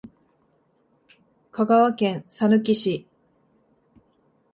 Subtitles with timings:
[1.51, 3.05] 香川県さぬき市